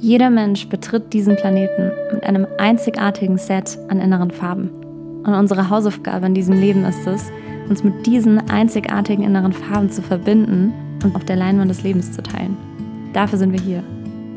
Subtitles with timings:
[0.00, 4.70] Jeder Mensch betritt diesen Planeten mit einem einzigartigen Set an inneren Farben.
[5.24, 7.32] Und unsere Hausaufgabe in diesem Leben ist es,
[7.68, 10.72] uns mit diesen einzigartigen inneren Farben zu verbinden
[11.02, 12.56] und auf der Leinwand des Lebens zu teilen.
[13.12, 13.82] Dafür sind wir hier.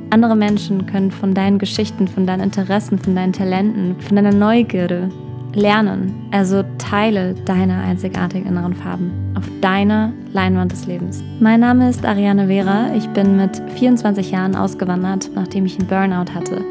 [0.09, 5.09] Andere Menschen können von deinen Geschichten, von deinen Interessen, von deinen Talenten, von deiner Neugierde
[5.53, 6.27] lernen.
[6.31, 11.23] Also teile deine einzigartigen inneren Farben auf deiner Leinwand des Lebens.
[11.39, 12.93] Mein Name ist Ariane Vera.
[12.95, 16.63] Ich bin mit 24 Jahren ausgewandert, nachdem ich einen Burnout hatte.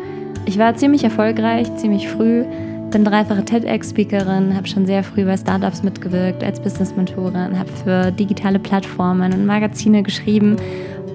[0.46, 2.44] Ich war ziemlich erfolgreich, ziemlich früh,
[2.90, 8.58] bin dreifache TEDx-Speakerin, habe schon sehr früh bei Startups mitgewirkt als Business-Mentorin, habe für digitale
[8.58, 10.56] Plattformen und Magazine geschrieben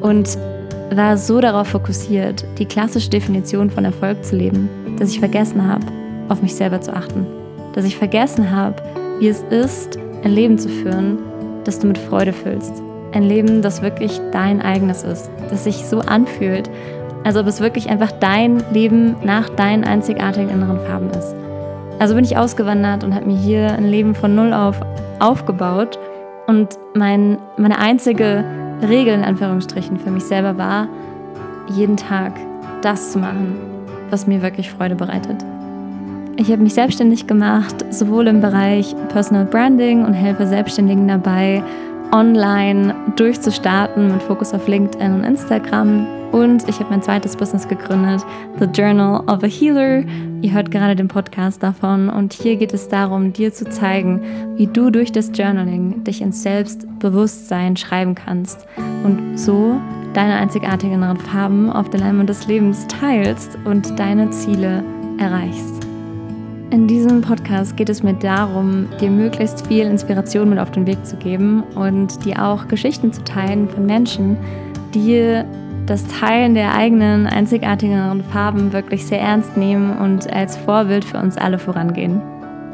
[0.01, 0.37] und
[0.91, 5.85] war so darauf fokussiert, die klassische Definition von Erfolg zu leben, dass ich vergessen habe,
[6.29, 7.25] auf mich selber zu achten.
[7.75, 8.81] Dass ich vergessen habe,
[9.19, 11.19] wie es ist, ein Leben zu führen,
[11.65, 12.81] das du mit Freude füllst.
[13.11, 16.69] Ein Leben, das wirklich dein eigenes ist, das sich so anfühlt,
[17.23, 21.35] als ob es wirklich einfach dein Leben nach deinen einzigartigen inneren Farben ist.
[21.99, 24.79] Also bin ich ausgewandert und habe mir hier ein Leben von null auf
[25.19, 25.99] aufgebaut.
[26.47, 28.43] Und mein, meine einzige
[28.81, 30.87] Regel in Anführungsstrichen für mich selber war,
[31.69, 32.33] jeden Tag
[32.81, 33.55] das zu machen,
[34.09, 35.43] was mir wirklich Freude bereitet.
[36.37, 41.63] Ich habe mich selbstständig gemacht, sowohl im Bereich Personal Branding und helfe Selbstständigen dabei,
[42.11, 46.05] online durchzustarten mit Fokus auf LinkedIn und Instagram.
[46.33, 48.21] Und ich habe mein zweites Business gegründet,
[48.59, 50.03] The Journal of a Healer.
[50.41, 54.21] Ihr hört gerade den Podcast davon und hier geht es darum, dir zu zeigen,
[54.57, 58.67] wie du durch das Journaling dich ins Selbstbewusstsein schreiben kannst
[59.05, 59.79] und so
[60.13, 64.83] deine einzigartigen Farben auf der Leinwand des Lebens teilst und deine Ziele
[65.17, 65.74] erreichst.
[66.75, 71.05] In diesem Podcast geht es mir darum, dir möglichst viel Inspiration mit auf den Weg
[71.05, 74.35] zu geben und dir auch Geschichten zu teilen von Menschen,
[74.93, 75.41] die
[75.85, 81.37] das Teilen der eigenen einzigartigen Farben wirklich sehr ernst nehmen und als Vorbild für uns
[81.37, 82.21] alle vorangehen.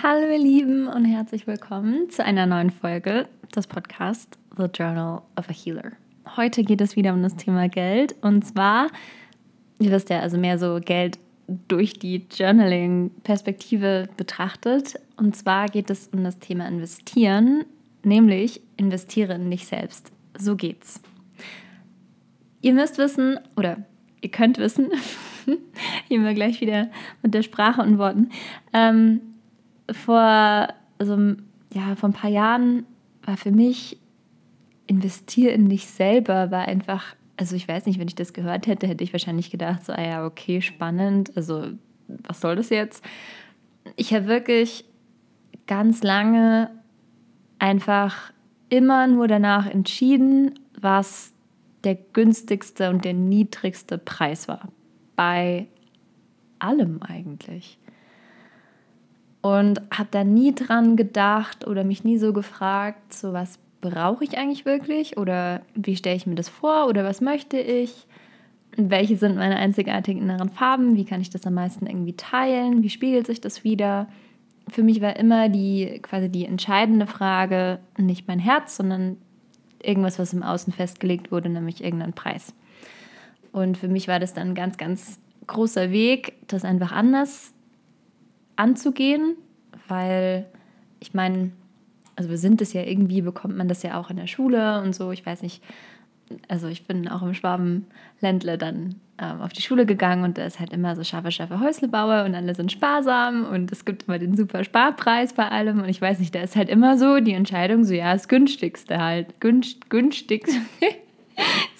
[0.01, 5.50] Hallo ihr Lieben und herzlich willkommen zu einer neuen Folge des Podcasts The Journal of
[5.50, 5.91] a Healer.
[6.35, 8.15] Heute geht es wieder um das Thema Geld.
[8.21, 8.88] Und zwar,
[9.79, 11.19] ihr wisst ja, also mehr so Geld
[11.67, 14.99] durch die Journaling-Perspektive betrachtet.
[15.15, 17.63] Und zwar geht es um das Thema Investieren,
[18.03, 20.11] nämlich investiere in dich selbst.
[20.38, 21.01] So geht's.
[22.61, 23.77] Ihr müsst wissen, oder
[24.21, 24.91] ihr könnt wissen,
[26.07, 26.89] hier wir gleich wieder
[27.23, 28.29] mit der Sprache und Worten,
[28.73, 29.21] ähm,
[29.91, 30.67] vor,
[30.97, 31.35] also,
[31.73, 32.85] ja, vor ein paar Jahren
[33.23, 33.97] war für mich
[34.88, 38.88] investiere in dich selber war einfach, also ich weiß nicht, wenn ich das gehört hätte,
[38.88, 41.68] hätte ich wahrscheinlich gedacht, so, ah ja, okay, spannend, also
[42.08, 43.03] was soll das jetzt?
[43.96, 44.86] Ich habe wirklich
[45.68, 46.72] ganz lange
[47.59, 48.31] einfach
[48.70, 51.34] immer nur danach entschieden, was
[51.84, 54.69] der günstigste und der niedrigste Preis war.
[55.16, 55.68] Bei
[56.59, 57.80] allem eigentlich.
[59.42, 64.38] Und habe da nie dran gedacht oder mich nie so gefragt, so was brauche ich
[64.38, 68.07] eigentlich wirklich oder wie stelle ich mir das vor oder was möchte ich?
[68.75, 70.95] Welche sind meine einzigartigen inneren Farben?
[70.95, 72.83] Wie kann ich das am meisten irgendwie teilen?
[72.83, 74.07] Wie spiegelt sich das wieder?
[74.69, 79.17] Für mich war immer die quasi die entscheidende Frage nicht mein Herz, sondern
[79.81, 82.53] irgendwas, was im Außen festgelegt wurde, nämlich irgendein Preis.
[83.51, 87.53] Und für mich war das dann ein ganz, ganz großer Weg, das einfach anders
[88.55, 89.35] anzugehen,
[89.88, 90.45] weil
[90.99, 91.51] ich meine,
[92.17, 94.94] also wir sind es ja irgendwie, bekommt man das ja auch in der Schule und
[94.94, 95.11] so.
[95.11, 95.63] Ich weiß nicht,
[96.47, 100.59] also ich bin auch im Schwabenländle dann ähm, auf die Schule gegangen und da ist
[100.59, 104.35] halt immer so scharfe, scharfe Häuslebauer und alle sind sparsam und es gibt immer den
[104.35, 107.83] super Sparpreis bei allem und ich weiß nicht, da ist halt immer so die Entscheidung
[107.83, 110.59] so, ja, das günstigste halt, günst, günstigste,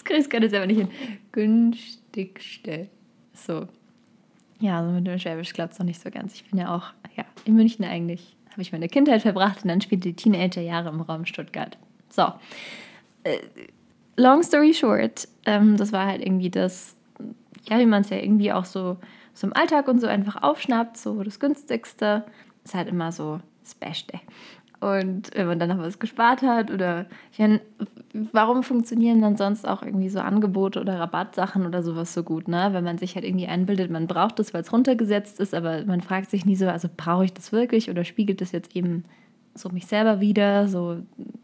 [0.04, 0.88] kriege ich es gerade selber nicht hin,
[1.32, 2.88] günstigste,
[3.34, 3.66] so.
[4.60, 6.34] Ja, also mit dem Schwäbisch klappt es noch nicht so ganz.
[6.34, 9.80] Ich bin ja auch, ja, in München eigentlich habe ich meine Kindheit verbracht und dann
[9.80, 11.78] spielte die Teenagerjahre im Raum Stuttgart.
[12.08, 12.24] So,
[13.22, 13.38] äh,
[14.16, 16.96] long story short, ähm, das war halt irgendwie das,
[17.68, 18.96] ja, wie man es ja irgendwie auch so,
[19.32, 22.24] so im Alltag und so einfach aufschnappt, so das günstigste,
[22.64, 23.38] ist halt immer so
[23.74, 24.18] Beste.
[24.80, 27.60] Und wenn man dann noch was gespart hat oder ich meine,
[28.32, 32.68] warum funktionieren dann sonst auch irgendwie so Angebote oder Rabattsachen oder sowas so gut, ne?
[32.72, 36.00] Wenn man sich halt irgendwie einbildet, man braucht das, weil es runtergesetzt ist, aber man
[36.00, 39.04] fragt sich nie so, also brauche ich das wirklich oder spiegelt das jetzt eben
[39.54, 40.98] so mich selber wieder, so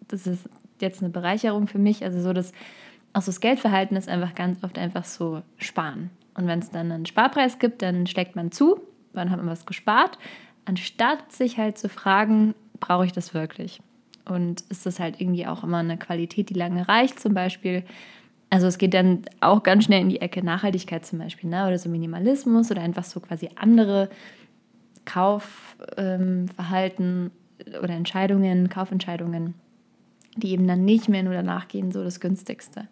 [0.06, 0.48] das ist
[0.81, 2.04] jetzt eine Bereicherung für mich.
[2.04, 2.52] Also so das,
[3.14, 6.10] auch so das Geldverhalten ist einfach ganz oft einfach so sparen.
[6.34, 8.81] Und wenn es dann einen Sparpreis gibt, dann steckt man zu,
[9.12, 10.19] dann hat man was gespart,
[10.64, 13.80] anstatt sich halt zu fragen, brauche ich das wirklich?
[14.24, 17.84] Und ist das halt irgendwie auch immer eine Qualität, die lange reicht, zum Beispiel.
[18.50, 21.66] Also es geht dann auch ganz schnell in die Ecke Nachhaltigkeit zum Beispiel, ne?
[21.66, 24.08] oder so Minimalismus oder einfach so quasi andere
[25.04, 27.30] Kaufverhalten
[27.66, 29.54] ähm, oder Entscheidungen, Kaufentscheidungen,
[30.36, 32.88] die eben dann nicht mehr nur danach gehen, so das günstigste.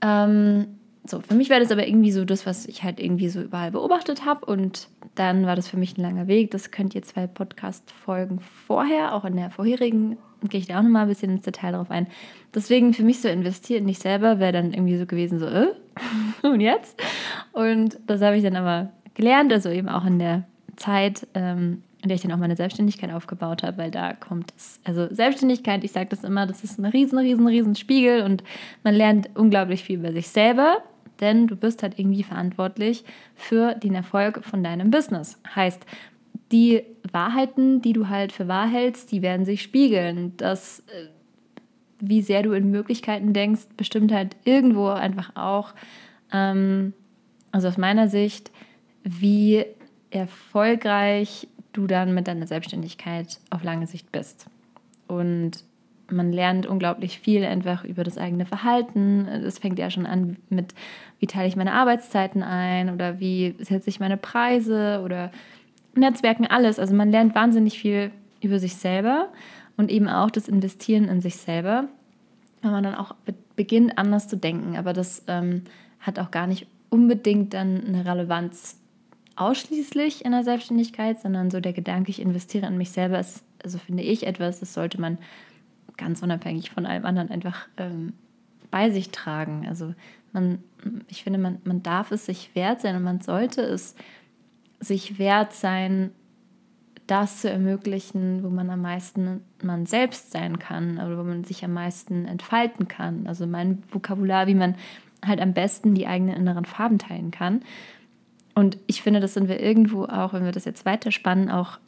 [0.00, 0.66] Ähm,
[1.04, 3.72] so, für mich war das aber irgendwie so das, was ich halt irgendwie so überall
[3.72, 4.46] beobachtet habe.
[4.46, 6.52] Und dann war das für mich ein langer Weg.
[6.52, 10.16] Das könnt ihr zwei Podcast-Folgen vorher, auch in der vorherigen,
[10.48, 12.06] gehe ich da auch nochmal ein bisschen ins Detail drauf ein.
[12.54, 15.68] Deswegen für mich so investieren nicht selber wäre dann irgendwie so gewesen, so, äh,
[16.42, 17.00] und jetzt?
[17.52, 20.44] Und das habe ich dann aber gelernt, also eben auch in der
[20.76, 24.80] Zeit, ähm, in der ich dann auch meine Selbstständigkeit aufgebaut habe, weil da kommt es,
[24.84, 28.42] also Selbstständigkeit, ich sage das immer, das ist ein riesen, riesen, riesen Spiegel und
[28.82, 30.82] man lernt unglaublich viel über sich selber,
[31.22, 33.04] denn du bist halt irgendwie verantwortlich
[33.34, 35.40] für den Erfolg von deinem Business.
[35.54, 35.86] Heißt,
[36.50, 40.34] die Wahrheiten, die du halt für wahr hältst, die werden sich spiegeln.
[40.36, 41.06] Das, äh,
[42.00, 45.72] wie sehr du in Möglichkeiten denkst, bestimmt halt irgendwo einfach auch,
[46.32, 46.92] ähm,
[47.52, 48.50] also aus meiner Sicht,
[49.04, 49.64] wie
[50.10, 54.46] erfolgreich du dann mit deiner Selbstständigkeit auf lange Sicht bist.
[55.06, 55.64] Und
[56.12, 59.26] man lernt unglaublich viel einfach über das eigene Verhalten.
[59.28, 60.74] Es fängt ja schon an mit,
[61.18, 65.30] wie teile ich meine Arbeitszeiten ein oder wie setze ich meine Preise oder
[65.94, 66.78] Netzwerken, alles.
[66.78, 68.10] Also man lernt wahnsinnig viel
[68.40, 69.28] über sich selber
[69.76, 71.84] und eben auch das Investieren in sich selber,
[72.62, 73.14] wenn man dann auch
[73.56, 74.76] beginnt, anders zu denken.
[74.76, 75.62] Aber das ähm,
[76.00, 78.78] hat auch gar nicht unbedingt dann eine Relevanz
[79.36, 83.78] ausschließlich in der Selbstständigkeit, sondern so der Gedanke, ich investiere in mich selber, ist, also
[83.78, 85.18] finde ich etwas, das sollte man
[85.96, 88.12] ganz unabhängig von allem anderen einfach ähm,
[88.70, 89.66] bei sich tragen.
[89.68, 89.94] Also
[90.32, 90.58] man,
[91.08, 93.94] ich finde, man, man darf es sich wert sein und man sollte es
[94.80, 96.10] sich wert sein,
[97.06, 101.64] das zu ermöglichen, wo man am meisten man selbst sein kann oder wo man sich
[101.64, 103.26] am meisten entfalten kann.
[103.26, 104.76] Also mein Vokabular, wie man
[105.24, 107.62] halt am besten die eigenen inneren Farben teilen kann.
[108.54, 111.78] Und ich finde, das sind wir irgendwo auch, wenn wir das jetzt weiterspannen, auch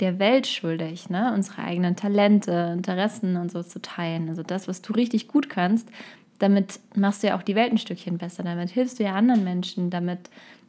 [0.00, 1.32] der Welt schuldig, ne?
[1.34, 4.28] unsere eigenen Talente, Interessen und so zu teilen.
[4.28, 5.88] Also das, was du richtig gut kannst,
[6.38, 9.44] damit machst du ja auch die Welt ein Stückchen besser, damit hilfst du ja anderen
[9.44, 10.18] Menschen, damit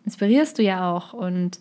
[0.06, 1.14] inspirierst du ja auch.
[1.14, 1.60] Und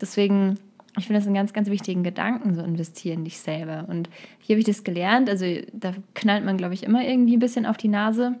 [0.00, 0.58] deswegen,
[0.96, 3.84] ich finde das einen ganz, ganz wichtigen Gedanken, so investieren in dich selber.
[3.88, 4.08] Und
[4.38, 7.66] hier habe ich das gelernt, also da knallt man, glaube ich, immer irgendwie ein bisschen
[7.66, 8.36] auf die Nase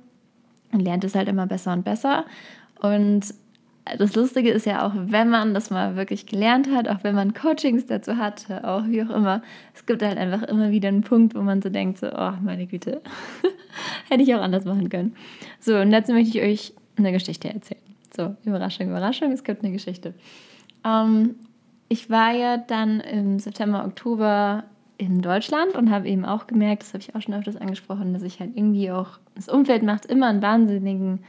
[0.72, 2.24] und lernt es halt immer besser und besser.
[2.80, 3.34] Und
[3.98, 7.34] das Lustige ist ja auch, wenn man das mal wirklich gelernt hat, auch wenn man
[7.34, 9.42] Coachings dazu hatte, auch wie auch immer,
[9.74, 12.66] es gibt halt einfach immer wieder einen Punkt, wo man so denkt, so, oh meine
[12.66, 13.00] Güte,
[14.08, 15.14] hätte ich auch anders machen können.
[15.58, 17.80] So, und dazu möchte ich euch eine Geschichte erzählen.
[18.14, 20.14] So, Überraschung, Überraschung, es gibt eine Geschichte.
[20.84, 21.36] Ähm,
[21.88, 24.64] ich war ja dann im September, Oktober
[24.98, 28.22] in Deutschland und habe eben auch gemerkt, das habe ich auch schon öfters angesprochen, dass
[28.22, 31.20] ich halt irgendwie auch, das Umfeld macht immer einen wahnsinnigen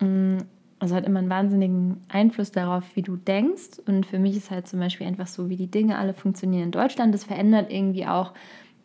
[0.00, 0.38] mm,
[0.82, 3.78] also hat immer einen wahnsinnigen Einfluss darauf, wie du denkst.
[3.86, 6.70] Und für mich ist halt zum Beispiel einfach so, wie die Dinge alle funktionieren in
[6.72, 7.14] Deutschland.
[7.14, 8.32] Das verändert irgendwie auch,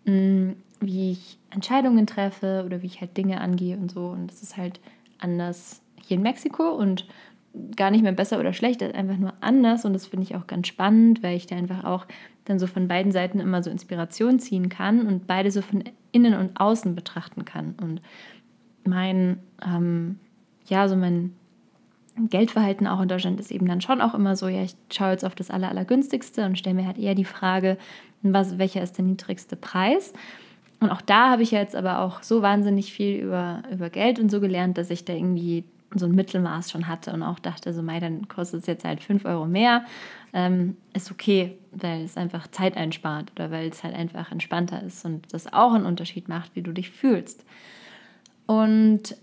[0.05, 4.09] mm, wie ich Entscheidungen treffe oder wie ich halt Dinge angehe und so.
[4.09, 4.79] Und das ist halt
[5.17, 7.07] anders hier in Mexiko und
[7.75, 9.83] gar nicht mehr besser oder schlecht, einfach nur anders.
[9.83, 12.05] Und das finde ich auch ganz spannend, weil ich da einfach auch
[12.45, 16.35] dann so von beiden Seiten immer so Inspiration ziehen kann und beide so von innen
[16.35, 17.73] und außen betrachten kann.
[17.81, 18.03] Und
[18.83, 20.19] mein, ähm,
[20.67, 21.33] ja, so mein
[22.19, 25.25] Geldverhalten auch in Deutschland ist eben dann schon auch immer so, ja, ich schaue jetzt
[25.25, 27.77] auf das Aller, Allergünstigste und stelle mir halt eher die Frage,
[28.21, 30.13] was, welcher ist der niedrigste Preis?
[30.79, 34.29] Und auch da habe ich jetzt aber auch so wahnsinnig viel über, über Geld und
[34.29, 35.63] so gelernt, dass ich da irgendwie
[35.95, 39.01] so ein Mittelmaß schon hatte und auch dachte, so, mei, dann kostet es jetzt halt
[39.01, 39.85] 5 Euro mehr.
[40.33, 45.05] Ähm, ist okay, weil es einfach Zeit einspart oder weil es halt einfach entspannter ist
[45.05, 47.45] und das auch einen Unterschied macht, wie du dich fühlst.
[48.45, 49.15] Und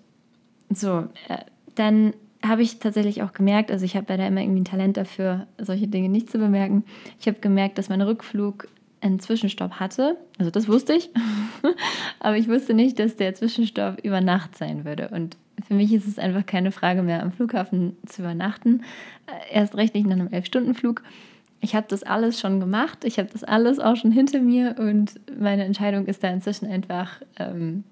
[0.71, 1.39] so, äh,
[1.75, 5.47] dann habe ich tatsächlich auch gemerkt, also ich habe leider immer irgendwie ein Talent dafür,
[5.59, 6.85] solche Dinge nicht zu bemerken.
[7.19, 8.69] Ich habe gemerkt, dass mein Rückflug
[9.01, 10.17] einen Zwischenstopp hatte.
[10.39, 11.11] Also das wusste ich.
[12.21, 15.09] Aber ich wusste nicht, dass der Zwischenstopp über Nacht sein würde.
[15.09, 15.37] Und
[15.67, 18.83] für mich ist es einfach keine Frage mehr, am Flughafen zu übernachten.
[19.27, 21.03] Äh, erst recht nicht nach einem Elf-Stunden-Flug.
[21.61, 23.05] Ich habe das alles schon gemacht.
[23.05, 24.77] Ich habe das alles auch schon hinter mir.
[24.79, 27.85] Und meine Entscheidung ist da inzwischen einfach, ähm,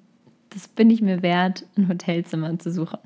[0.51, 2.99] das bin ich mir wert, ein Hotelzimmer zu suchen.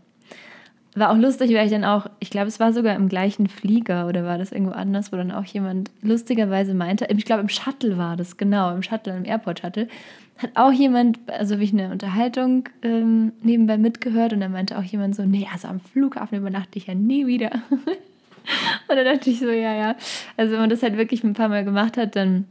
[0.99, 4.07] War auch lustig, weil ich dann auch, ich glaube, es war sogar im gleichen Flieger
[4.07, 7.99] oder war das irgendwo anders, wo dann auch jemand lustigerweise meinte, ich glaube im Shuttle
[7.99, 9.89] war das, genau, im Shuttle, im Airport Shuttle,
[10.39, 14.83] hat auch jemand, also habe ich eine Unterhaltung ähm, nebenbei mitgehört und dann meinte auch
[14.83, 17.51] jemand so, nee, also am Flughafen übernachte ich ja nie wieder.
[17.71, 19.97] und dann dachte ich so, ja, ja.
[20.37, 22.45] Also wenn man das halt wirklich ein paar Mal gemacht hat, dann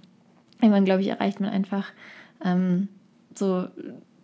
[0.62, 1.92] irgendwann, glaube ich, erreicht man einfach
[2.44, 2.88] ähm,
[3.36, 3.68] so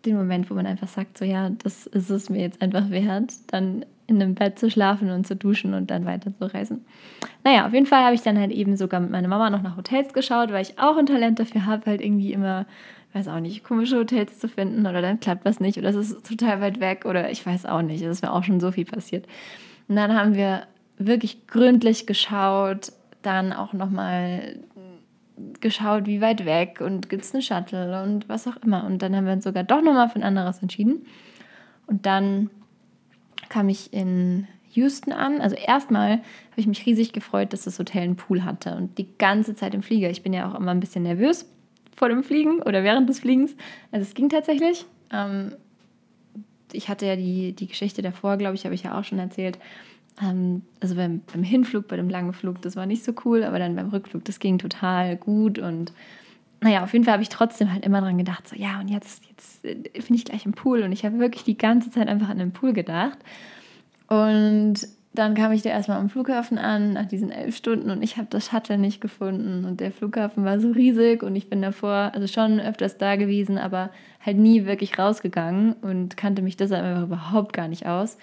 [0.05, 3.33] den Moment, wo man einfach sagt, so ja, das ist es mir jetzt einfach wert,
[3.47, 6.85] dann in einem Bett zu schlafen und zu duschen und dann weiter zu reisen.
[7.43, 9.77] Naja, auf jeden Fall habe ich dann halt eben sogar mit meiner Mama noch nach
[9.77, 12.65] Hotels geschaut, weil ich auch ein Talent dafür habe, halt irgendwie immer,
[13.13, 16.27] weiß auch nicht, komische Hotels zu finden oder dann klappt was nicht oder es ist
[16.27, 18.01] total weit weg oder ich weiß auch nicht.
[18.01, 19.25] Es ist mir auch schon so viel passiert.
[19.87, 20.63] Und dann haben wir
[20.97, 22.91] wirklich gründlich geschaut,
[23.21, 24.59] dann auch nochmal
[25.59, 28.85] geschaut, wie weit weg und gibt es eine Shuttle und was auch immer.
[28.85, 31.05] Und dann haben wir uns sogar doch nochmal für ein anderes entschieden.
[31.87, 32.49] Und dann
[33.51, 35.41] kam ich in Houston an.
[35.41, 36.21] Also erstmal habe
[36.55, 39.83] ich mich riesig gefreut, dass das Hotel einen Pool hatte und die ganze Zeit im
[39.83, 40.09] Flieger.
[40.09, 41.45] Ich bin ja auch immer ein bisschen nervös
[41.95, 43.55] vor dem Fliegen oder während des Fliegens.
[43.91, 44.85] Also es ging tatsächlich.
[45.11, 45.53] Ähm,
[46.71, 49.59] ich hatte ja die, die Geschichte davor, glaube ich, habe ich ja auch schon erzählt.
[50.21, 53.59] Ähm, also beim, beim Hinflug, bei dem langen Flug, das war nicht so cool, aber
[53.59, 55.91] dann beim Rückflug, das ging total gut und
[56.61, 59.25] naja, auf jeden Fall habe ich trotzdem halt immer dran gedacht, so ja, und jetzt,
[59.25, 60.83] jetzt äh, bin ich gleich im Pool.
[60.83, 63.17] Und ich habe wirklich die ganze Zeit einfach an den Pool gedacht.
[64.07, 68.15] Und dann kam ich da erstmal am Flughafen an, nach diesen elf Stunden, und ich
[68.17, 69.65] habe das Shuttle nicht gefunden.
[69.65, 73.57] Und der Flughafen war so riesig und ich bin davor, also schon öfters da gewesen,
[73.57, 73.89] aber
[74.23, 78.17] halt nie wirklich rausgegangen und kannte mich deshalb überhaupt gar nicht aus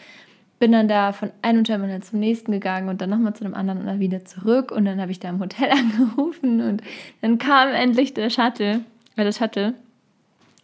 [0.59, 3.81] bin dann da von einem Terminal zum nächsten gegangen und dann nochmal zu dem anderen
[3.81, 4.73] und dann wieder zurück.
[4.73, 6.83] Und dann habe ich da im Hotel angerufen und
[7.21, 8.81] dann kam endlich der Shuttle,
[9.17, 9.75] äh, Shuttle.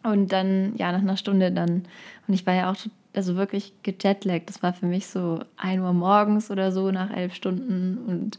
[0.03, 1.85] Und dann, ja, nach einer Stunde dann,
[2.27, 2.77] und ich war ja auch
[3.15, 4.49] also wirklich gejetlaggt.
[4.49, 7.99] Das war für mich so 1 Uhr morgens oder so nach elf Stunden.
[8.07, 8.39] Und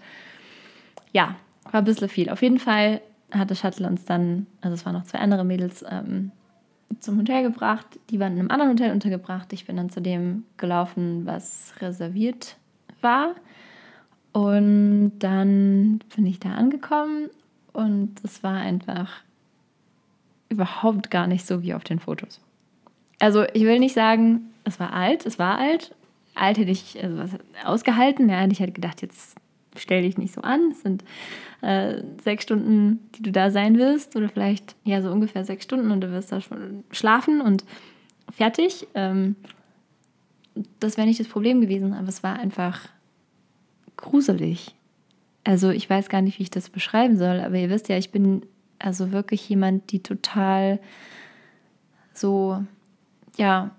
[1.11, 1.35] ja,
[1.71, 2.29] war ein bisschen viel.
[2.29, 5.83] Auf jeden Fall hat das Shuttle uns dann, also es waren noch zwei andere Mädels,
[5.89, 6.31] ähm,
[6.99, 7.85] zum Hotel gebracht.
[8.09, 9.53] Die waren in einem anderen Hotel untergebracht.
[9.53, 12.57] Ich bin dann zu dem gelaufen, was reserviert
[13.01, 13.35] war.
[14.33, 17.29] Und dann bin ich da angekommen
[17.71, 19.21] und es war einfach
[20.49, 22.41] überhaupt gar nicht so wie auf den Fotos.
[23.19, 25.95] Also ich will nicht sagen, es war alt, es war alt.
[26.33, 28.29] Alt hätte ich also ausgehalten.
[28.29, 29.37] Ja, hätte ich halt gedacht, jetzt
[29.77, 30.71] stell dich nicht so an.
[30.71, 31.03] Es sind
[31.61, 35.91] äh, sechs Stunden, die du da sein wirst, oder vielleicht ja so ungefähr sechs Stunden
[35.91, 37.63] und du wirst da schon schlafen und
[38.31, 38.87] fertig.
[38.93, 39.35] Ähm,
[40.79, 42.87] das wäre nicht das Problem gewesen, aber es war einfach
[43.97, 44.75] gruselig.
[45.43, 48.11] Also ich weiß gar nicht, wie ich das beschreiben soll, aber ihr wisst ja, ich
[48.11, 48.43] bin
[48.79, 50.79] also wirklich jemand, die total
[52.13, 52.63] so,
[53.37, 53.71] ja,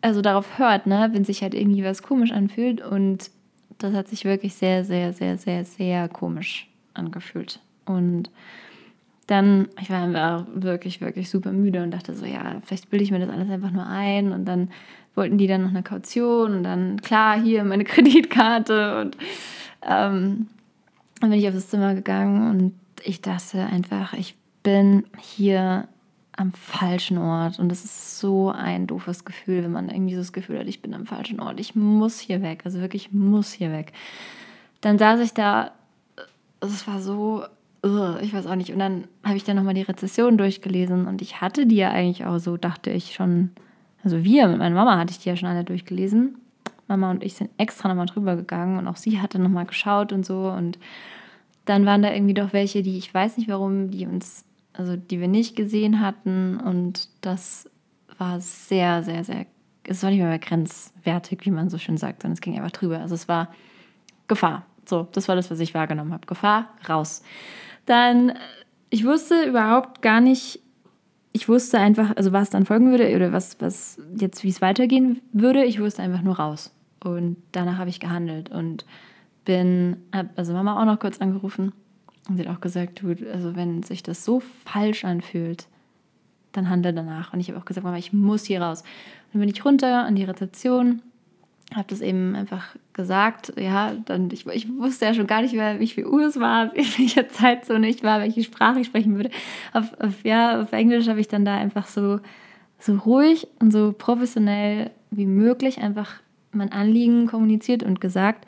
[0.00, 3.30] also darauf hört, ne, wenn sich halt irgendwie was komisch anfühlt und
[3.78, 7.60] das hat sich wirklich sehr, sehr, sehr, sehr, sehr komisch angefühlt.
[7.84, 8.30] Und
[9.26, 13.10] dann, ich war einfach wirklich, wirklich super müde und dachte so, ja, vielleicht bilde ich
[13.10, 14.32] mir das alles einfach nur ein.
[14.32, 14.70] Und dann
[15.14, 19.00] wollten die dann noch eine Kaution und dann, klar, hier meine Kreditkarte.
[19.00, 19.16] Und
[19.82, 20.46] ähm,
[21.20, 25.88] dann bin ich auf das Zimmer gegangen und ich dachte einfach, ich bin hier
[26.36, 27.58] am falschen Ort.
[27.58, 30.82] Und das ist so ein doofes Gefühl, wenn man irgendwie so das Gefühl hat, ich
[30.82, 31.58] bin am falschen Ort.
[31.58, 32.62] Ich muss hier weg.
[32.64, 33.92] Also wirklich, ich muss hier weg.
[34.82, 35.72] Dann saß ich da,
[36.60, 37.44] es war so,
[38.20, 38.72] ich weiß auch nicht.
[38.72, 42.24] Und dann habe ich dann nochmal die Rezession durchgelesen und ich hatte die ja eigentlich
[42.24, 43.50] auch so, dachte ich schon.
[44.04, 46.36] Also wir, mit meiner Mama hatte ich die ja schon alle durchgelesen.
[46.88, 50.24] Mama und ich sind extra nochmal drüber gegangen und auch sie hatte nochmal geschaut und
[50.24, 50.48] so.
[50.48, 50.78] Und
[51.64, 54.44] dann waren da irgendwie doch welche, die ich weiß nicht warum, die uns
[54.78, 56.58] also die wir nicht gesehen hatten.
[56.58, 57.70] Und das
[58.18, 59.46] war sehr, sehr, sehr,
[59.84, 62.72] es war nicht mehr, mehr grenzwertig, wie man so schön sagt, sondern es ging einfach
[62.72, 63.00] drüber.
[63.00, 63.48] Also es war
[64.28, 64.66] Gefahr.
[64.84, 66.26] So, das war das, was ich wahrgenommen habe.
[66.26, 67.22] Gefahr, raus.
[67.86, 68.32] Dann,
[68.90, 70.60] ich wusste überhaupt gar nicht,
[71.32, 75.20] ich wusste einfach, also was dann folgen würde oder was, was jetzt, wie es weitergehen
[75.32, 75.64] würde.
[75.64, 76.72] Ich wusste einfach nur raus.
[77.02, 78.84] Und danach habe ich gehandelt und
[79.44, 79.98] bin,
[80.34, 81.72] also Mama auch noch kurz angerufen
[82.28, 85.68] und sie hat auch gesagt, du, also wenn sich das so falsch anfühlt,
[86.52, 87.32] dann handle danach.
[87.32, 88.80] Und ich habe auch gesagt, Mama, ich muss hier raus.
[88.80, 91.02] Und dann bin ich runter an die Rezeption,
[91.74, 93.52] habe das eben einfach gesagt.
[93.58, 96.74] Ja, dann ich, ich wusste ja schon gar nicht mehr, wie viel Uhr es war,
[96.74, 99.30] in welcher Zeit so nicht war, welche Sprache ich sprechen würde.
[99.72, 102.20] Auf, auf ja, auf Englisch habe ich dann da einfach so,
[102.78, 106.14] so ruhig und so professionell wie möglich einfach
[106.52, 108.46] mein Anliegen kommuniziert und gesagt,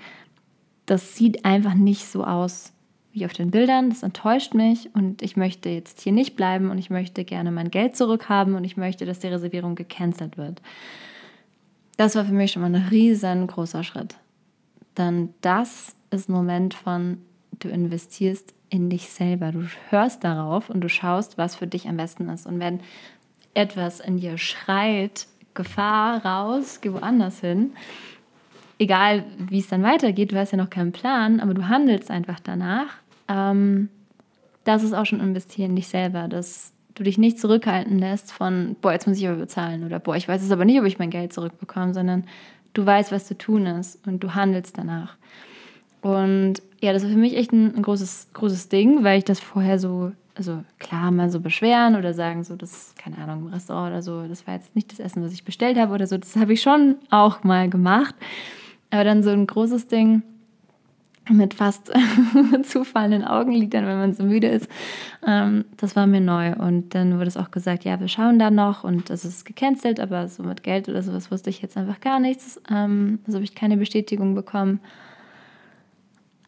[0.86, 2.72] das sieht einfach nicht so aus,
[3.18, 3.90] wie auf den Bildern.
[3.90, 7.70] Das enttäuscht mich und ich möchte jetzt hier nicht bleiben und ich möchte gerne mein
[7.70, 10.60] Geld zurückhaben und ich möchte, dass die Reservierung gecancelt wird.
[11.96, 14.16] das war für mich schon mal ein riesengroßer Schritt.
[14.96, 17.18] Denn das ist ein Moment von,
[17.58, 19.52] du investierst in dich selber.
[19.52, 22.46] Du hörst darauf und du schaust, was für dich am besten ist.
[22.46, 22.80] Und wenn
[23.54, 27.72] etwas in dir schreit, Gefahr raus, geh woanders hin,
[28.78, 32.38] egal wie es dann weitergeht, du hast ja noch keinen Plan, aber du handelst einfach
[32.40, 32.94] danach,
[33.28, 33.88] ähm,
[34.64, 38.76] das ist auch schon investieren in dich selber, dass du dich nicht zurückhalten lässt von,
[38.80, 40.98] boah, jetzt muss ich aber bezahlen oder boah, ich weiß es aber nicht, ob ich
[40.98, 42.24] mein Geld zurückbekomme, sondern
[42.74, 45.16] du weißt, was zu tun ist und du handelst danach.
[46.02, 49.40] Und ja, das war für mich echt ein, ein großes, großes Ding, weil ich das
[49.40, 53.92] vorher so, also klar, mal so beschweren oder sagen, so, das, keine Ahnung, im Restaurant
[53.92, 56.36] oder so, das war jetzt nicht das Essen, was ich bestellt habe oder so, das
[56.36, 58.14] habe ich schon auch mal gemacht.
[58.90, 60.22] Aber dann so ein großes Ding
[61.30, 61.92] mit fast
[62.64, 64.68] zufallenden Augenlidern, wenn man so müde ist,
[65.26, 66.54] ähm, das war mir neu.
[66.54, 70.00] Und dann wurde es auch gesagt, ja, wir schauen da noch und das ist gecancelt,
[70.00, 72.60] aber so mit Geld oder sowas wusste ich jetzt einfach gar nichts.
[72.70, 74.80] Ähm, also habe ich keine Bestätigung bekommen.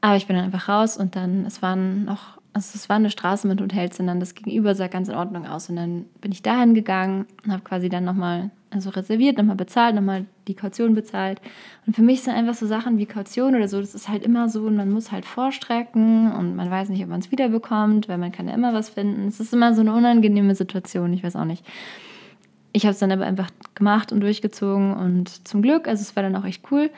[0.00, 3.10] Aber ich bin dann einfach raus und dann, es waren noch, also es war eine
[3.10, 5.68] Straße mit Hotels und dann das Gegenüber sah ganz in Ordnung aus.
[5.70, 9.94] Und dann bin ich dahin gegangen und habe quasi dann nochmal, also reserviert, nochmal bezahlt,
[9.94, 11.40] nochmal die Kaution bezahlt.
[11.86, 14.48] Und für mich sind einfach so Sachen wie Kaution oder so, das ist halt immer
[14.48, 18.32] so, man muss halt vorstrecken und man weiß nicht, ob man es wiederbekommt, weil man
[18.32, 19.28] kann ja immer was finden.
[19.28, 21.64] Es ist immer so eine unangenehme Situation, ich weiß auch nicht.
[22.72, 26.22] Ich habe es dann aber einfach gemacht und durchgezogen und zum Glück, also es war
[26.22, 26.90] dann auch echt cool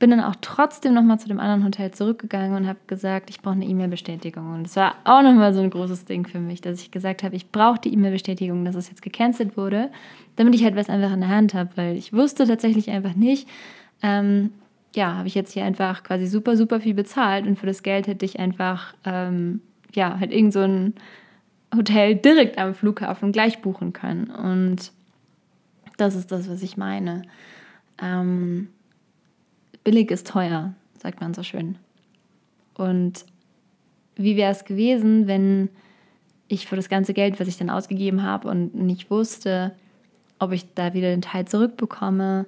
[0.00, 3.54] bin dann auch trotzdem nochmal zu dem anderen Hotel zurückgegangen und habe gesagt, ich brauche
[3.54, 4.54] eine E-Mail-Bestätigung.
[4.54, 7.36] Und das war auch nochmal so ein großes Ding für mich, dass ich gesagt habe,
[7.36, 9.90] ich brauche die E-Mail-Bestätigung, dass es jetzt gecancelt wurde,
[10.36, 13.46] damit ich halt was einfach in der Hand habe, weil ich wusste tatsächlich einfach nicht,
[14.02, 14.50] ähm,
[14.96, 18.06] ja, habe ich jetzt hier einfach quasi super, super viel bezahlt und für das Geld
[18.06, 19.60] hätte ich einfach, ähm,
[19.94, 20.94] ja, halt irgend so ein
[21.76, 24.30] Hotel direkt am Flughafen gleich buchen können.
[24.30, 24.92] Und
[25.98, 27.22] das ist das, was ich meine.
[28.02, 28.70] Ähm,
[29.90, 31.76] billig ist teuer, sagt man so schön.
[32.74, 33.24] Und
[34.14, 35.68] wie wäre es gewesen, wenn
[36.46, 39.72] ich für das ganze Geld, was ich dann ausgegeben habe und nicht wusste,
[40.38, 42.46] ob ich da wieder den Teil zurückbekomme.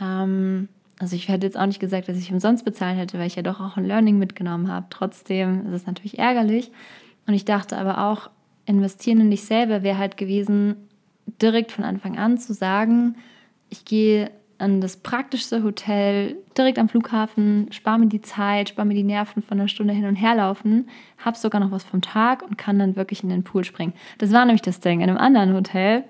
[0.00, 3.36] Ähm, also ich hätte jetzt auch nicht gesagt, dass ich umsonst bezahlt hätte, weil ich
[3.36, 4.86] ja doch auch ein Learning mitgenommen habe.
[4.90, 6.72] Trotzdem ist es natürlich ärgerlich.
[7.28, 8.30] Und ich dachte aber auch,
[8.66, 10.74] investieren in dich selber wäre halt gewesen,
[11.40, 13.14] direkt von Anfang an zu sagen,
[13.70, 14.32] ich gehe
[14.64, 19.42] an das praktischste Hotel direkt am Flughafen, spare mir die Zeit, spare mir die Nerven
[19.42, 22.78] von einer Stunde hin und her laufen, habe sogar noch was vom Tag und kann
[22.78, 23.92] dann wirklich in den Pool springen.
[24.18, 25.00] Das war nämlich das Ding.
[25.00, 26.04] In einem anderen Hotel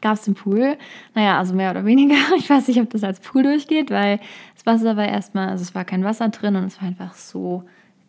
[0.00, 0.76] gab es den Pool.
[1.14, 2.16] Naja, also mehr oder weniger.
[2.36, 4.18] Ich weiß nicht, ob das als Pool durchgeht, weil
[4.56, 7.62] das Wasser war erstmal, also es war kein Wasser drin und es war einfach so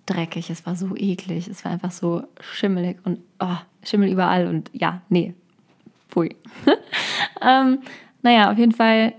[0.08, 4.72] dreckig, es war so eklig, es war einfach so schimmelig und oh, Schimmel überall und
[4.74, 5.36] ja, nee,
[6.10, 6.36] pfui.
[7.42, 7.80] ähm,
[8.24, 9.14] naja, auf jeden Fall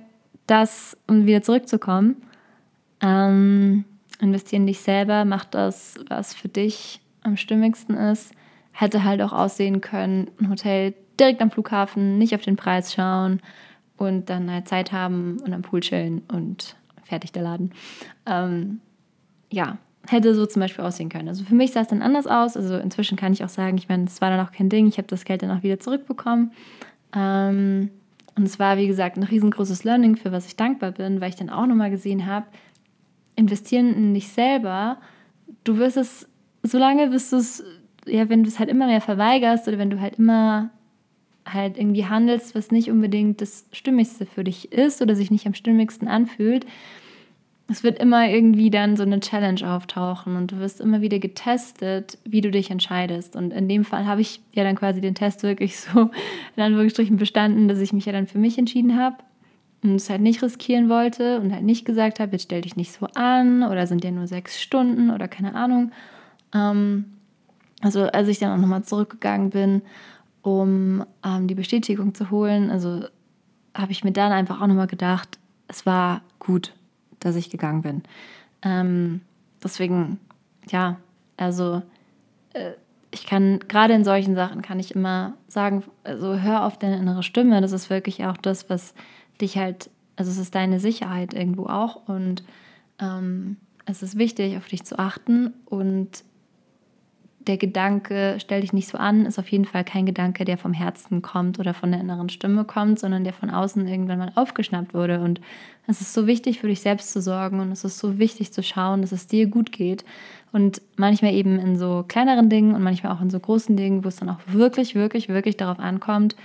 [0.47, 2.17] das, um wieder zurückzukommen,
[3.01, 3.85] ähm,
[4.21, 8.33] investieren dich selber, mach das, was für dich am stimmigsten ist.
[8.73, 13.41] Hätte halt auch aussehen können, ein Hotel direkt am Flughafen, nicht auf den Preis schauen
[13.97, 17.73] und dann halt Zeit haben und am Pool chillen und fertig der Laden.
[18.27, 18.81] Ähm,
[19.51, 19.79] ja,
[20.09, 21.29] hätte so zum Beispiel aussehen können.
[21.29, 22.57] Also für mich sah es dann anders aus.
[22.57, 24.87] Also inzwischen kann ich auch sagen, ich meine, das war dann auch kein Ding.
[24.87, 26.53] Ich habe das Geld dann auch wieder zurückbekommen.
[27.15, 27.91] Ähm,
[28.37, 31.37] und es war, wie gesagt, ein riesengroßes Learning, für was ich dankbar bin, weil ich
[31.37, 32.47] dann auch nochmal gesehen habe,
[33.37, 34.99] investieren in dich selber,
[35.65, 36.29] du wirst es,
[36.63, 37.65] solange bis du es,
[38.07, 40.71] ja, wenn du es halt immer mehr verweigerst oder wenn du halt immer
[41.45, 45.55] halt irgendwie handelst, was nicht unbedingt das Stimmigste für dich ist oder sich nicht am
[45.55, 46.67] stimmigsten anfühlt,
[47.69, 52.19] es wird immer irgendwie dann so eine Challenge auftauchen und du wirst immer wieder getestet,
[52.25, 53.37] wie du dich entscheidest.
[53.37, 56.11] Und in dem Fall habe ich ja dann quasi den Test wirklich so
[56.57, 59.17] in Anführungsstrichen bestanden, dass ich mich ja dann für mich entschieden habe
[59.83, 62.93] und es halt nicht riskieren wollte und halt nicht gesagt habe, jetzt stell dich nicht
[62.93, 65.93] so an oder sind ja nur sechs Stunden oder keine Ahnung.
[66.55, 67.05] Ähm,
[67.81, 69.83] also als ich dann auch nochmal zurückgegangen bin,
[70.43, 73.05] um ähm, die Bestätigung zu holen, also
[73.75, 76.75] habe ich mir dann einfach auch nochmal gedacht, es war gut
[77.25, 78.03] dass ich gegangen bin.
[78.63, 79.21] Ähm,
[79.63, 80.19] deswegen,
[80.71, 80.99] ja,
[81.37, 81.83] also
[82.53, 82.73] äh,
[83.11, 87.23] ich kann, gerade in solchen Sachen kann ich immer sagen, also hör auf deine innere
[87.23, 87.61] Stimme.
[87.61, 88.95] Das ist wirklich auch das, was
[89.41, 92.43] dich halt, also es ist deine Sicherheit irgendwo auch und
[92.99, 96.25] ähm, es ist wichtig, auf dich zu achten und
[97.47, 100.73] der Gedanke, stell dich nicht so an, ist auf jeden Fall kein Gedanke, der vom
[100.73, 104.95] Herzen kommt oder von der inneren Stimme kommt, sondern der von außen irgendwann mal aufgeschnappt
[104.95, 105.21] wurde.
[105.21, 105.41] Und
[105.87, 108.63] es ist so wichtig, für dich selbst zu sorgen und es ist so wichtig zu
[108.63, 110.05] schauen, dass es dir gut geht.
[110.53, 114.09] Und manchmal eben in so kleineren Dingen und manchmal auch in so großen Dingen, wo
[114.09, 116.37] es dann auch wirklich, wirklich, wirklich darauf ankommt,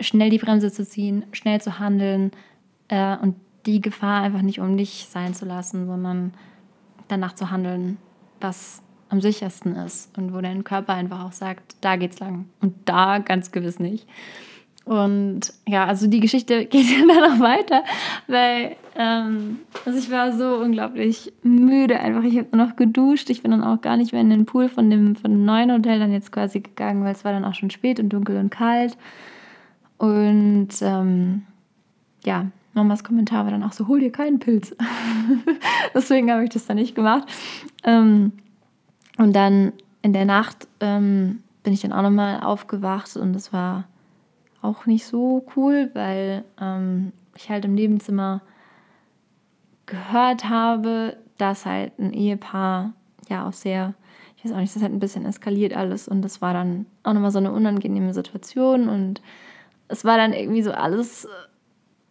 [0.00, 2.32] schnell die Bremse zu ziehen, schnell zu handeln
[2.88, 6.34] äh, und die Gefahr einfach nicht um dich sein zu lassen, sondern
[7.08, 7.98] danach zu handeln,
[8.40, 12.74] was am sichersten ist und wo dein Körper einfach auch sagt, da geht's lang und
[12.84, 14.06] da ganz gewiss nicht.
[14.86, 17.82] Und ja, also die Geschichte geht ja dann noch weiter,
[18.28, 22.22] weil ähm, also ich war so unglaublich müde einfach.
[22.22, 23.28] Ich habe noch geduscht.
[23.28, 25.72] Ich bin dann auch gar nicht mehr in den Pool von dem, von dem neuen
[25.72, 28.50] Hotel dann jetzt quasi gegangen, weil es war dann auch schon spät und dunkel und
[28.50, 28.96] kalt.
[29.98, 31.42] Und ähm,
[32.24, 34.76] ja, Mamas Kommentar war dann auch so, hol dir keinen Pilz.
[35.94, 37.26] Deswegen habe ich das dann nicht gemacht.
[37.82, 38.32] Ähm,
[39.18, 43.84] und dann in der Nacht ähm, bin ich dann auch nochmal aufgewacht und es war
[44.62, 48.40] auch nicht so cool, weil ähm, ich halt im Nebenzimmer
[49.86, 52.92] gehört habe, dass halt ein Ehepaar
[53.28, 53.94] ja auch sehr,
[54.36, 57.12] ich weiß auch nicht, das hat ein bisschen eskaliert alles und das war dann auch
[57.12, 59.20] nochmal so eine unangenehme Situation und
[59.88, 61.28] es war dann irgendwie so alles,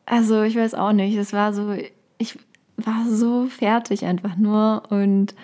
[0.06, 1.76] also ich weiß auch nicht, es war so,
[2.18, 2.38] ich
[2.78, 5.36] war so fertig einfach nur und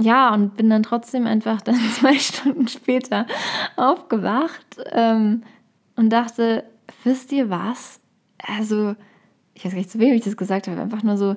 [0.00, 3.26] ja, und bin dann trotzdem einfach dann zwei Stunden später
[3.76, 5.42] aufgewacht ähm,
[5.96, 6.64] und dachte,
[7.04, 8.00] wisst ihr was?
[8.38, 8.94] Also,
[9.54, 11.36] ich weiß gar nicht, zu wem ich das gesagt habe, einfach nur so,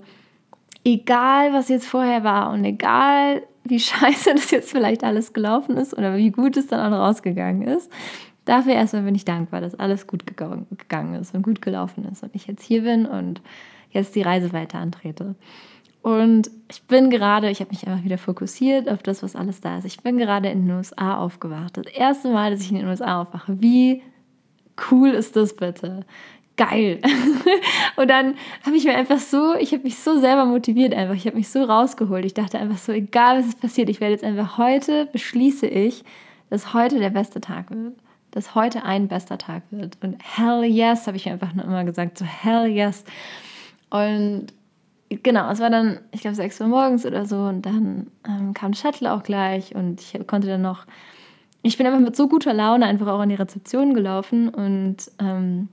[0.83, 5.97] egal was jetzt vorher war und egal wie scheiße das jetzt vielleicht alles gelaufen ist
[5.97, 7.91] oder wie gut es dann auch rausgegangen ist,
[8.45, 12.35] dafür erstmal bin ich dankbar, dass alles gut gegangen ist und gut gelaufen ist und
[12.35, 13.41] ich jetzt hier bin und
[13.89, 15.35] jetzt die Reise weiter antrete.
[16.01, 19.77] Und ich bin gerade, ich habe mich einfach wieder fokussiert auf das, was alles da
[19.77, 19.85] ist.
[19.85, 21.77] Ich bin gerade in den USA aufgewacht.
[21.77, 23.61] Das erste Mal, dass ich in den USA aufwache.
[23.61, 24.01] Wie
[24.89, 26.05] cool ist das bitte?
[26.57, 26.99] Geil.
[27.97, 28.35] und dann
[28.65, 31.15] habe ich mir einfach so, ich habe mich so selber motiviert einfach.
[31.15, 32.25] Ich habe mich so rausgeholt.
[32.25, 36.03] Ich dachte einfach so, egal was passiert, ich werde jetzt einfach heute, beschließe ich,
[36.49, 37.93] dass heute der beste Tag wird
[38.31, 39.97] dass heute ein bester Tag wird.
[40.01, 43.03] Und hell yes, habe ich mir einfach nur immer gesagt, so hell yes.
[43.89, 44.47] Und
[45.21, 48.73] genau, es war dann, ich glaube, 6 Uhr morgens oder so und dann ähm, kam
[48.73, 50.85] Shuttle auch gleich und ich konnte dann noch,
[51.61, 55.69] ich bin einfach mit so guter Laune einfach auch an die Rezeption gelaufen und ähm,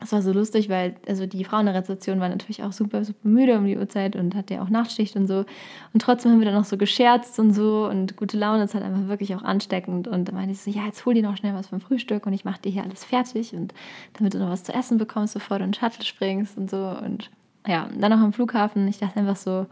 [0.00, 3.04] es war so lustig, weil also die Frau in der Rezeption war natürlich auch super,
[3.04, 5.44] super müde um die Uhrzeit und hatte ja auch Nachtschicht und so.
[5.92, 8.84] Und trotzdem haben wir dann noch so gescherzt und so und gute Laune ist halt
[8.84, 10.06] einfach wirklich auch ansteckend.
[10.06, 12.32] Und dann meinte ich so, ja, jetzt hol dir noch schnell was vom Frühstück und
[12.32, 13.74] ich mache dir hier alles fertig und
[14.14, 16.76] damit du noch was zu essen bekommst, bevor du in den Shuttle springst und so.
[16.76, 17.30] Und
[17.68, 18.88] ja, dann noch am Flughafen.
[18.88, 19.66] Ich dachte einfach so,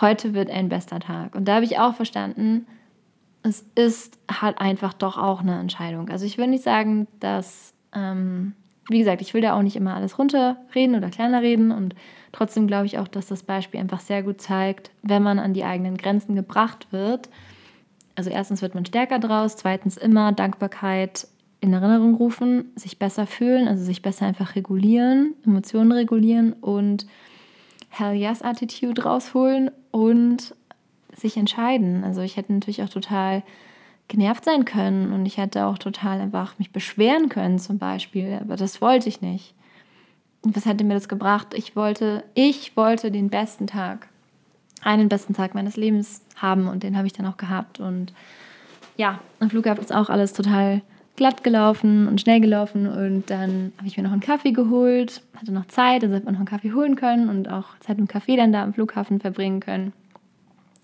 [0.00, 1.34] heute wird ein bester Tag.
[1.34, 2.66] Und da habe ich auch verstanden,
[3.42, 6.08] es ist halt einfach doch auch eine Entscheidung.
[6.08, 7.74] Also ich will nicht sagen, dass...
[7.92, 8.54] Ähm,
[8.88, 11.94] wie gesagt, ich will da auch nicht immer alles runterreden oder kleiner reden und
[12.32, 15.64] trotzdem glaube ich auch, dass das Beispiel einfach sehr gut zeigt, wenn man an die
[15.64, 17.28] eigenen Grenzen gebracht wird.
[18.14, 21.26] Also erstens wird man stärker draus, zweitens immer Dankbarkeit
[21.60, 27.06] in Erinnerung rufen, sich besser fühlen, also sich besser einfach regulieren, Emotionen regulieren und
[27.88, 30.54] Hell Yes Attitude rausholen und
[31.14, 32.04] sich entscheiden.
[32.04, 33.42] Also ich hätte natürlich auch total
[34.08, 38.56] genervt sein können und ich hätte auch total einfach mich beschweren können zum Beispiel, aber
[38.56, 39.54] das wollte ich nicht.
[40.42, 41.48] Und was hätte mir das gebracht?
[41.54, 44.08] Ich wollte, ich wollte den besten Tag,
[44.82, 48.12] einen besten Tag meines Lebens haben und den habe ich dann auch gehabt und
[48.96, 50.82] ja, am Flughafen ist auch alles total
[51.16, 55.52] glatt gelaufen und schnell gelaufen und dann habe ich mir noch einen Kaffee geholt, hatte
[55.52, 58.36] noch Zeit, also hätte man noch einen Kaffee holen können und auch Zeit im Kaffee
[58.36, 59.92] dann da am Flughafen verbringen können.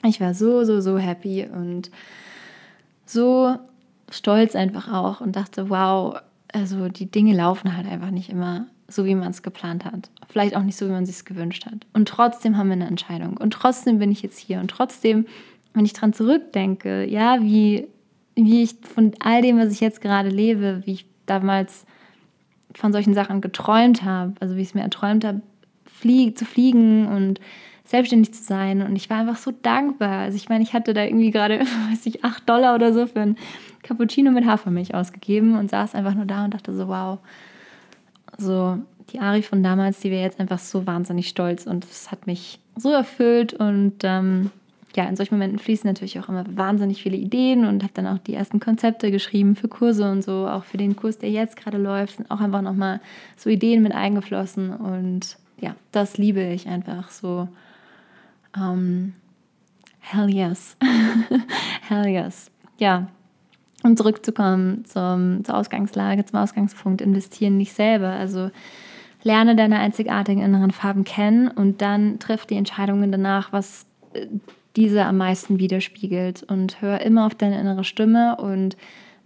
[0.04, 1.90] Ich war so, so, so happy und
[3.06, 3.56] so
[4.10, 6.16] stolz einfach auch und dachte, wow,
[6.52, 10.10] also die Dinge laufen halt einfach nicht immer so, wie man es geplant hat.
[10.28, 11.86] Vielleicht auch nicht so, wie man es gewünscht hat.
[11.92, 13.36] Und trotzdem haben wir eine Entscheidung.
[13.36, 14.60] Und trotzdem bin ich jetzt hier.
[14.60, 15.26] Und trotzdem,
[15.72, 17.88] wenn ich dran zurückdenke, ja, wie,
[18.34, 21.86] wie ich von all dem, was ich jetzt gerade lebe, wie ich damals
[22.74, 25.42] von solchen Sachen geträumt habe, also wie ich es mir erträumt habe,
[25.84, 27.40] flie zu fliegen und
[27.84, 28.82] selbstständig zu sein.
[28.82, 30.22] Und ich war einfach so dankbar.
[30.22, 33.20] Also ich meine, ich hatte da irgendwie gerade, weiß ich, 8 Dollar oder so für
[33.20, 33.36] ein
[33.82, 37.18] Cappuccino mit Hafermilch ausgegeben und saß einfach nur da und dachte so, wow.
[38.38, 38.78] So,
[39.10, 42.58] die Ari von damals, die wäre jetzt einfach so wahnsinnig stolz und das hat mich
[42.76, 44.50] so erfüllt und ähm,
[44.94, 48.18] ja, in solchen Momenten fließen natürlich auch immer wahnsinnig viele Ideen und habe dann auch
[48.18, 51.78] die ersten Konzepte geschrieben für Kurse und so, auch für den Kurs, der jetzt gerade
[51.78, 53.00] läuft, sind auch einfach nochmal
[53.36, 57.48] so Ideen mit eingeflossen und ja, das liebe ich einfach so
[58.56, 59.14] ähm,
[60.00, 60.76] hell yes.
[61.88, 62.50] hell yes.
[62.78, 63.06] Ja.
[63.84, 68.10] Um zurückzukommen zum, zur Ausgangslage, zum Ausgangspunkt, investieren nicht selber.
[68.10, 68.50] Also
[69.24, 74.26] lerne deine einzigartigen inneren Farben kennen und dann triff die Entscheidungen danach, was äh,
[74.76, 76.42] diese am meisten widerspiegelt.
[76.42, 78.36] Und hör immer auf deine innere Stimme.
[78.36, 78.76] Und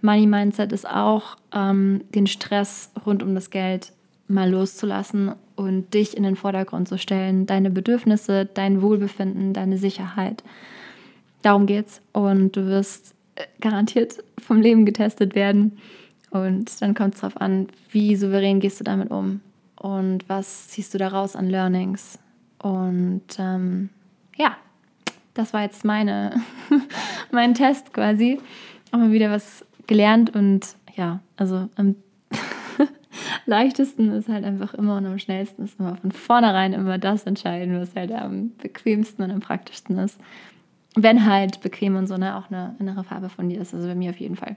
[0.01, 3.93] Money Mindset ist auch, ähm, den Stress rund um das Geld
[4.29, 10.43] mal loszulassen und dich in den Vordergrund zu stellen, deine Bedürfnisse, dein Wohlbefinden, deine Sicherheit.
[11.43, 15.79] Darum geht's und du wirst äh, garantiert vom Leben getestet werden
[16.31, 19.41] und dann kommt es darauf an, wie souverän gehst du damit um
[19.77, 22.19] und was ziehst du daraus an Learnings.
[22.59, 23.91] Und ähm,
[24.37, 24.57] ja,
[25.37, 26.41] das war jetzt meine,
[27.31, 28.41] mein Test quasi.
[28.93, 31.97] Auch mal wieder was gelernt und ja, also am
[33.47, 37.81] leichtesten ist halt einfach immer und am schnellsten ist immer von vornherein immer das entscheiden,
[37.81, 40.19] was halt am bequemsten und am praktischsten ist.
[40.95, 43.75] Wenn halt bequem und so ne, auch eine innere Farbe von dir ist.
[43.75, 44.57] Also bei mir auf jeden Fall.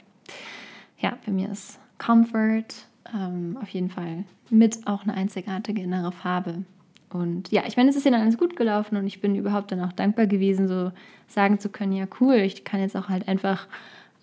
[0.97, 6.63] Ja, bei mir ist Comfort ähm, auf jeden Fall mit auch eine einzigartige innere Farbe.
[7.11, 9.71] Und ja, ich meine, es ist ja dann alles gut gelaufen und ich bin überhaupt
[9.71, 10.91] dann auch dankbar gewesen, so
[11.27, 13.67] sagen zu können, ja cool, ich kann jetzt auch halt einfach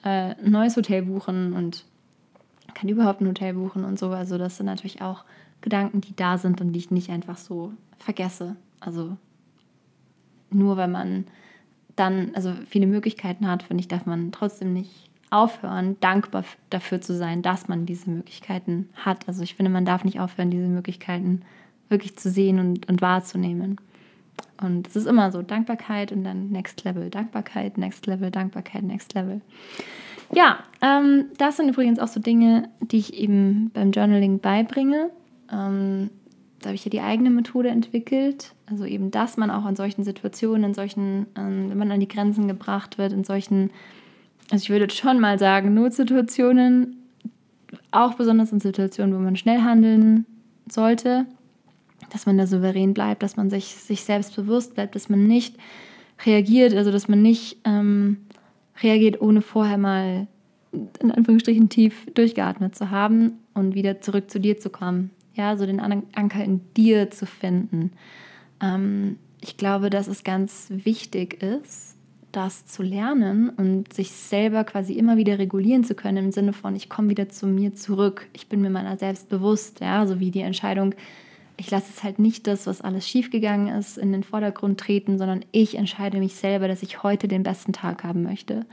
[0.04, 1.84] äh, ein neues Hotel buchen und
[2.74, 4.10] kann überhaupt ein Hotel buchen und so.
[4.10, 5.24] Also das sind natürlich auch
[5.62, 8.54] Gedanken, die da sind und die ich nicht einfach so vergesse.
[8.78, 9.16] Also
[10.50, 11.26] nur weil man
[11.96, 17.16] dann also viele Möglichkeiten hat, finde ich, darf man trotzdem nicht aufhören, dankbar dafür zu
[17.16, 19.26] sein, dass man diese Möglichkeiten hat.
[19.26, 21.42] Also ich finde, man darf nicht aufhören, diese Möglichkeiten
[21.88, 23.76] wirklich zu sehen und, und wahrzunehmen.
[24.60, 29.14] Und es ist immer so, Dankbarkeit und dann Next Level, Dankbarkeit, Next Level, Dankbarkeit, Next
[29.14, 29.40] Level.
[30.32, 35.10] Ja, ähm, das sind übrigens auch so Dinge, die ich eben beim Journaling beibringe.
[35.52, 36.10] Ähm,
[36.60, 38.54] da habe ich ja die eigene Methode entwickelt.
[38.68, 42.08] Also eben, dass man auch in solchen Situationen, in solchen, ähm, wenn man an die
[42.08, 43.70] Grenzen gebracht wird, in solchen
[44.50, 46.96] also ich würde schon mal sagen, Notsituationen,
[47.90, 50.24] auch besonders in Situationen, wo man schnell handeln
[50.70, 51.26] sollte,
[52.10, 55.56] dass man da souverän bleibt, dass man sich, sich selbst bewusst bleibt, dass man nicht
[56.24, 58.18] reagiert, also dass man nicht ähm,
[58.82, 60.26] reagiert, ohne vorher mal
[61.00, 65.10] in Anführungsstrichen tief durchgeatmet zu haben und wieder zurück zu dir zu kommen.
[65.34, 67.92] Ja, so den Anker in dir zu finden.
[68.62, 71.96] Ähm, ich glaube, dass es ganz wichtig ist,
[72.32, 76.74] das zu lernen und sich selber quasi immer wieder regulieren zu können im Sinne von,
[76.74, 80.30] ich komme wieder zu mir zurück, ich bin mir meiner selbst bewusst, ja, so wie
[80.30, 80.94] die Entscheidung,
[81.56, 85.44] ich lasse es halt nicht das, was alles schiefgegangen ist, in den Vordergrund treten, sondern
[85.52, 88.66] ich entscheide mich selber, dass ich heute den besten Tag haben möchte.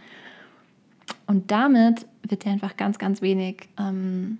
[1.28, 4.40] Und damit wird dir einfach ganz, ganz wenig ähm,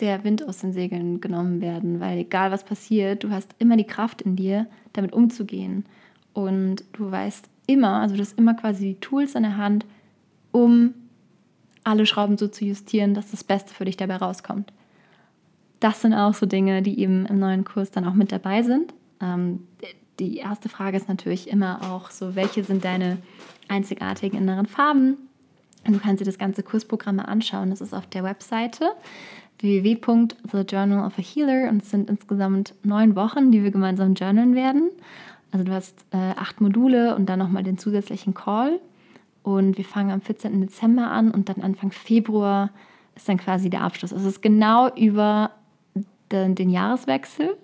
[0.00, 3.84] der Wind aus den Segeln genommen werden, weil egal was passiert, du hast immer die
[3.84, 5.84] Kraft in dir, damit umzugehen.
[6.32, 9.86] Und du weißt immer, also du hast immer quasi die Tools in der Hand,
[10.52, 10.94] um
[11.84, 14.72] alle Schrauben so zu justieren, dass das Beste für dich dabei rauskommt.
[15.80, 18.92] Das sind auch so Dinge, die eben im neuen Kurs dann auch mit dabei sind.
[19.20, 19.66] Ähm,
[20.18, 23.18] die erste Frage ist natürlich immer auch so, welche sind deine
[23.68, 25.16] einzigartigen inneren Farben?
[25.86, 27.70] Und du kannst dir das ganze Kursprogramm mal anschauen.
[27.70, 28.90] Das ist auf der Webseite
[29.60, 34.90] www.thejournalofahealer und es sind insgesamt neun Wochen, die wir gemeinsam journalen werden.
[35.50, 38.80] Also du hast äh, acht Module und dann nochmal den zusätzlichen Call.
[39.42, 40.60] Und wir fangen am 14.
[40.60, 42.70] Dezember an und dann Anfang Februar
[43.16, 44.12] ist dann quasi der Abschluss.
[44.12, 45.50] Also es ist genau über
[46.32, 47.56] den, den Jahreswechsel.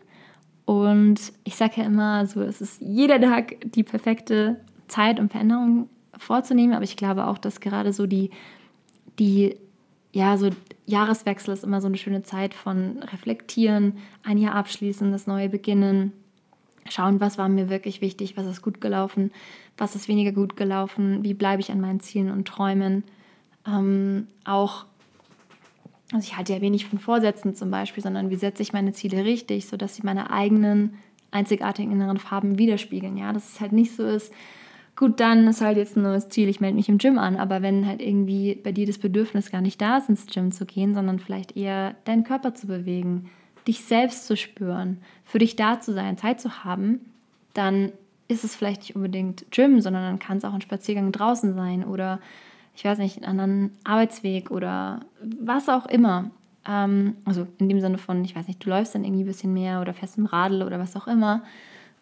[0.65, 5.89] Und ich sage ja immer, so es ist jeder Tag die perfekte Zeit, um Veränderungen
[6.17, 6.75] vorzunehmen.
[6.75, 8.31] Aber ich glaube auch, dass gerade so die,
[9.19, 9.57] die
[10.13, 10.51] ja, so
[10.87, 16.13] Jahreswechsel ist immer so eine schöne Zeit von Reflektieren, ein Jahr abschließen, das neue beginnen
[16.89, 19.33] schauen, was war mir wirklich wichtig, was ist gut gelaufen,
[19.77, 23.05] was ist weniger gut gelaufen, wie bleibe ich an meinen Zielen und Träumen.
[23.67, 24.87] Ähm, auch,
[26.15, 29.25] also ich halte ja wenig von Vorsätzen zum Beispiel, sondern wie setze ich meine Ziele
[29.25, 30.95] richtig, sodass sie meine eigenen
[31.33, 33.17] einzigartigen inneren Farben widerspiegeln.
[33.17, 34.33] Ja, dass es halt nicht so ist,
[34.95, 37.63] gut, dann ist halt jetzt ein neues Ziel, ich melde mich im Gym an, aber
[37.63, 40.95] wenn halt irgendwie bei dir das Bedürfnis gar nicht da ist, ins Gym zu gehen,
[40.95, 43.29] sondern vielleicht eher deinen Körper zu bewegen,
[43.67, 47.01] dich selbst zu spüren, für dich da zu sein, Zeit zu haben,
[47.55, 47.91] dann
[48.29, 51.85] ist es vielleicht nicht unbedingt Gym, sondern dann kann es auch ein Spaziergang draußen sein
[51.85, 52.21] oder
[52.75, 56.31] ich weiß nicht, einen anderen Arbeitsweg oder was auch immer.
[56.67, 59.53] Ähm, also in dem Sinne von, ich weiß nicht, du läufst dann irgendwie ein bisschen
[59.53, 61.43] mehr oder fährst im Radl oder was auch immer.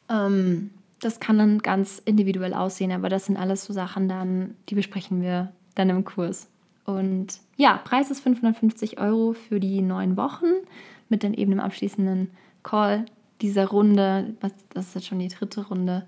[0.09, 4.75] Ähm, das kann dann ganz individuell aussehen, aber das sind alles so Sachen dann, die
[4.75, 6.49] besprechen wir dann im Kurs.
[6.85, 10.47] Und ja, Preis ist 550 Euro für die neun Wochen
[11.09, 12.31] mit dann eben dem abschließenden
[12.63, 13.07] Call
[13.41, 16.07] dieser Runde, das ist jetzt schon die dritte Runde,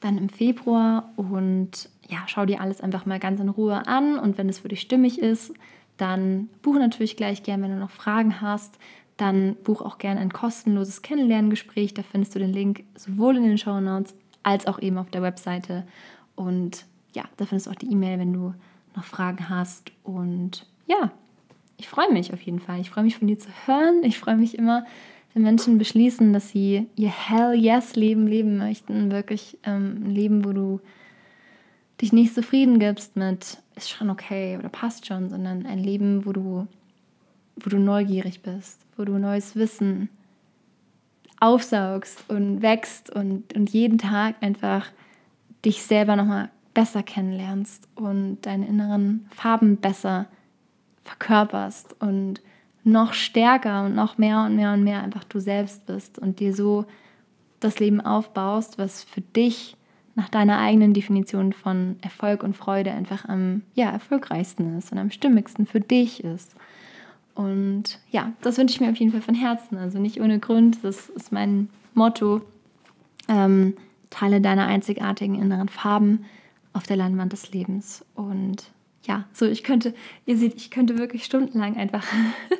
[0.00, 1.10] dann im Februar.
[1.16, 4.68] Und ja, schau dir alles einfach mal ganz in Ruhe an und wenn es für
[4.68, 5.52] dich stimmig ist,
[5.98, 8.78] dann buche natürlich gleich gern, wenn du noch Fragen hast.
[9.16, 11.92] Dann buch auch gerne ein kostenloses Kennenlerngespräch.
[11.92, 15.22] Da findest du den Link sowohl in den Show Notes als auch eben auf der
[15.22, 15.86] Webseite.
[16.36, 18.54] Und ja, da findest du auch die E-Mail, wenn du
[18.94, 19.90] noch Fragen hast.
[20.04, 21.10] Und ja,
[21.78, 22.80] ich freue mich auf jeden Fall.
[22.80, 24.04] Ich freue mich von dir zu hören.
[24.04, 24.86] Ich freue mich immer,
[25.34, 30.44] wenn Menschen beschließen, dass sie ihr Hell Yes Leben leben möchten, wirklich ähm, ein Leben,
[30.44, 30.80] wo du
[32.00, 36.32] dich nicht zufrieden gibst mit ist schon okay oder passt schon, sondern ein Leben, wo
[36.32, 36.66] du,
[37.56, 40.08] wo du neugierig bist, wo du neues Wissen
[41.40, 44.86] aufsaugst und wächst und, und jeden Tag einfach
[45.64, 50.26] dich selber nochmal besser kennenlernst und deine inneren Farben besser
[51.04, 52.40] verkörperst und
[52.84, 56.54] noch stärker und noch mehr und mehr und mehr einfach du selbst bist und dir
[56.54, 56.84] so
[57.60, 59.76] das Leben aufbaust, was für dich
[60.18, 65.12] nach deiner eigenen Definition von Erfolg und Freude einfach am ja, erfolgreichsten ist und am
[65.12, 66.56] stimmigsten für dich ist.
[67.36, 69.78] Und ja, das wünsche ich mir auf jeden Fall von Herzen.
[69.78, 70.78] Also nicht ohne Grund.
[70.82, 72.40] Das ist mein Motto.
[73.28, 73.74] Ähm,
[74.10, 76.24] teile deine einzigartigen inneren Farben
[76.72, 78.04] auf der Leinwand des Lebens.
[78.16, 79.94] Und ja, so ich könnte,
[80.26, 82.04] ihr seht, ich könnte wirklich stundenlang einfach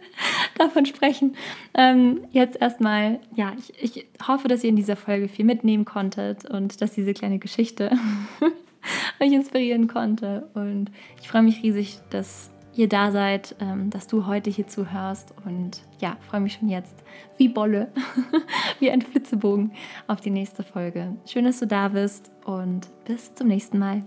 [0.58, 1.34] davon sprechen.
[1.74, 6.48] Ähm, jetzt erstmal, ja, ich, ich hoffe, dass ihr in dieser Folge viel mitnehmen konntet
[6.48, 7.90] und dass diese kleine Geschichte
[9.20, 10.48] euch inspirieren konnte.
[10.54, 15.34] Und ich freue mich riesig, dass ihr da seid, ähm, dass du heute hier zuhörst
[15.44, 17.02] und ja, freue mich schon jetzt
[17.36, 17.92] wie Bolle,
[18.78, 19.72] wie ein Flitzebogen
[20.06, 21.16] auf die nächste Folge.
[21.26, 24.04] Schön, dass du da bist und bis zum nächsten Mal.